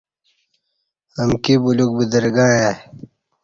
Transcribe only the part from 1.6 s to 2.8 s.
بلیوک بدرگں آئی